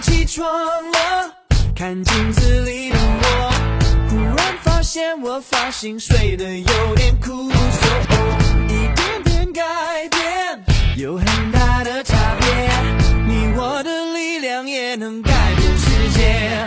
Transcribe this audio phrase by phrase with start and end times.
[0.00, 1.34] 起床了，
[1.76, 3.52] 看镜子里的我，
[4.08, 7.88] 忽然发现我发型睡得有点酷，说
[8.68, 9.62] 一点点改
[10.08, 10.64] 变
[10.96, 12.48] 有很大的差别，
[13.26, 16.66] 你我的力量也能改变世界。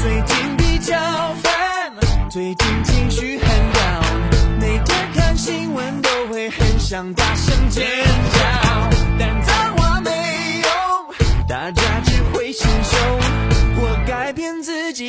[0.00, 0.94] 最近比较
[1.42, 1.92] 烦，
[2.30, 8.23] 最近情绪很 down，每天看新闻都会很想大声尖叫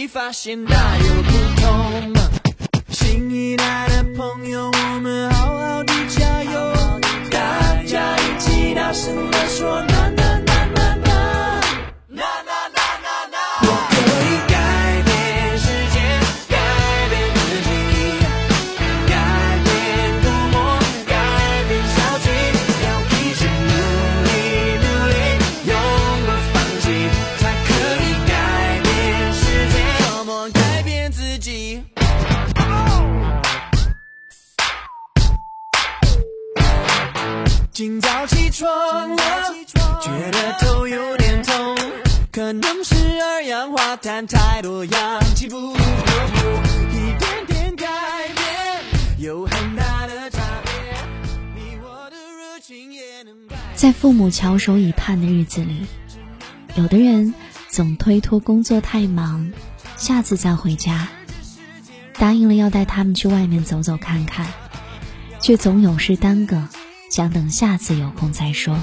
[0.07, 2.13] 发现大有不同。
[2.89, 4.71] 新一代的朋友，
[37.75, 38.69] 今早起床
[39.17, 39.17] 了，
[40.01, 41.75] 觉得头有点痛，
[42.31, 45.79] 可能是二氧化碳太多，氧气不够。
[46.93, 47.85] 一点点改
[48.33, 48.81] 变
[49.17, 50.71] 有很大的差别，
[51.53, 53.59] 你我的热情也能改变。
[53.75, 55.85] 在父母翘首以盼的日子里，
[56.75, 57.33] 有的人
[57.67, 59.51] 总推脱工作太忙，
[59.97, 61.09] 下次再回家；
[62.13, 64.47] 答应了要带他们去外面走走看看，
[65.41, 66.69] 却总有事耽搁，
[67.09, 68.77] 想等下次有空再说。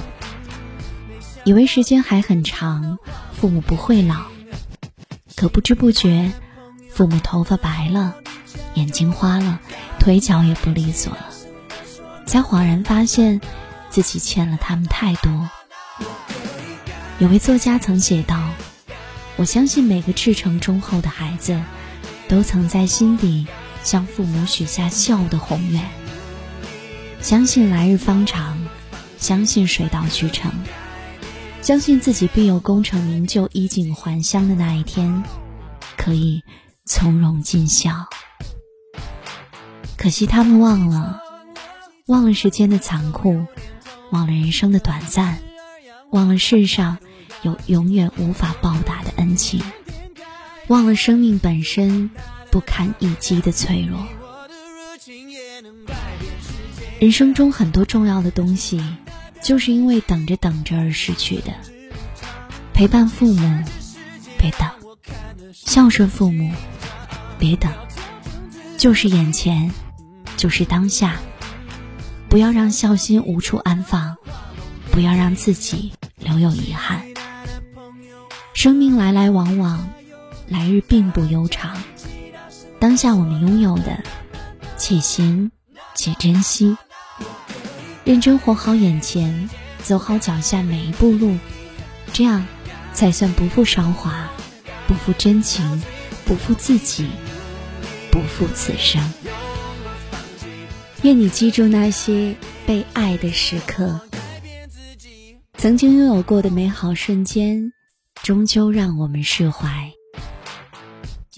[1.43, 2.97] 以为时间还很长，
[3.33, 4.23] 父母不会老，
[5.35, 6.31] 可不知不觉，
[6.89, 8.15] 父母头发白了，
[8.75, 9.59] 眼睛花了，
[9.99, 11.25] 腿脚也不利索了，
[12.25, 13.41] 才恍然发现。
[13.89, 15.47] 自己欠了他们太多。
[17.19, 18.41] 有位作家曾写道
[19.37, 21.61] ：“我相信每个赤诚忠厚的孩子，
[22.27, 23.45] 都曾在心底
[23.83, 25.83] 向父母许下孝的宏愿。
[27.23, 28.57] 相信来日方长，
[29.17, 30.51] 相信水到渠成，
[31.61, 35.23] 相信自己必有功成名就、衣锦还乡的那一天，
[35.95, 36.43] 可以
[36.85, 38.07] 从容尽孝。
[39.97, 41.21] 可惜他们忘了，
[42.07, 43.45] 忘了时间的残酷。”
[44.11, 45.39] 忘了人生的短暂，
[46.11, 46.99] 忘了世上
[47.41, 49.59] 有永远无法报答的恩情，
[50.67, 52.11] 忘了生命本身
[52.51, 54.05] 不堪一击的脆弱。
[57.03, 58.81] 人生中很多重要的东西，
[59.41, 61.51] 就是因为等着等着而失去的。
[62.71, 63.61] 陪伴父母，
[64.37, 64.69] 别等；
[65.51, 66.49] 孝顺父母，
[67.37, 67.69] 别等。
[68.77, 69.69] 就是眼前，
[70.37, 71.17] 就是当下。
[72.29, 74.15] 不要让孝心无处安放，
[74.89, 77.03] 不要让自己留有遗憾。
[78.53, 79.89] 生命来来往往，
[80.47, 81.83] 来日并不悠长。
[82.79, 84.01] 当下我们拥有的，
[84.77, 85.51] 且行
[85.95, 86.77] 且珍惜，
[88.05, 89.49] 认真活好眼前，
[89.81, 91.37] 走好脚下每一步路，
[92.11, 92.45] 这样
[92.93, 94.29] 才算不负韶华，
[94.87, 95.81] 不负真情，
[96.25, 97.07] 不负自己，
[98.11, 99.01] 不负此生。
[101.03, 104.01] 愿你记住那些被爱的时刻，
[105.57, 107.71] 曾经拥有过的美好瞬间，
[108.21, 109.91] 终究让我们释怀。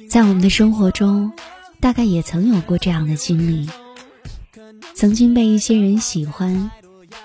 [0.09, 1.32] 在我们的生活中，
[1.80, 3.70] 大概也曾有过这样的经历：
[4.94, 6.72] 曾经被一些人喜欢，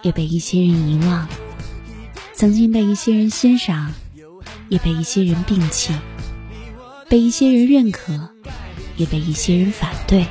[0.03, 1.27] 也被一些人遗忘；
[2.35, 3.93] 曾经被一些人欣赏，
[4.69, 5.93] 也被一些人摒弃；
[7.09, 8.31] 被一些人认可，
[8.97, 10.27] 也被一些人反对。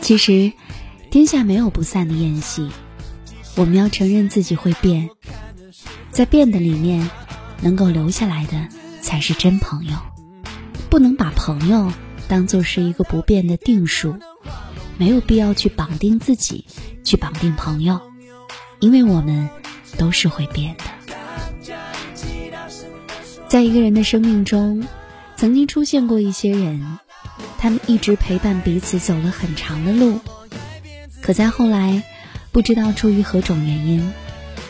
[0.00, 0.52] 其实，
[1.10, 2.68] 天下没有不散的宴席。
[3.54, 5.10] 我们要承认自己会变，
[6.10, 7.10] 在变的里面，
[7.60, 8.68] 能够留下来的
[9.02, 9.92] 才是真朋友。
[10.88, 11.92] 不能把朋友
[12.28, 14.18] 当做是一个不变的定数，
[14.98, 16.66] 没有必要去绑定自己，
[17.04, 18.00] 去绑定朋友，
[18.80, 19.48] 因为我们
[19.98, 20.84] 都是会变的。
[23.48, 24.86] 在一个人的生命中，
[25.36, 26.98] 曾经出现过一些人。
[27.58, 30.18] 他们一直陪伴彼此走了很长的路，
[31.20, 32.02] 可在后来，
[32.50, 34.12] 不知道出于何种原因，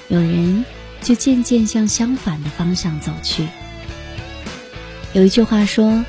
[0.08, 0.67] 有人
[1.00, 3.49] 就渐渐向相反的方向走去。
[5.14, 6.05] 有一句话说：“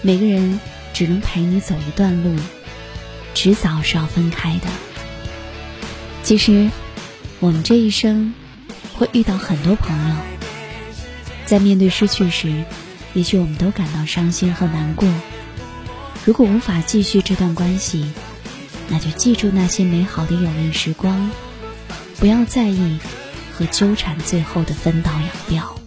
[0.00, 0.58] 每个人
[0.94, 2.34] 只能陪你走一段路，
[3.34, 4.68] 迟早是要分开的。”
[6.22, 6.70] 其实，
[7.40, 8.32] 我们这一生
[8.94, 10.16] 会遇到很多朋友，
[11.44, 12.64] 在面对失去时，
[13.12, 15.06] 也许我们都感到伤心和难过。
[16.24, 18.10] 如果无法继续这段关系，
[18.88, 21.30] 那就记住那些美好的友谊时光，
[22.18, 22.98] 不要在意
[23.52, 25.83] 和纠缠最后的分道扬镳。